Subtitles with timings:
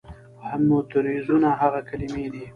[0.49, 2.43] همتوریزونه هغه کلمې دي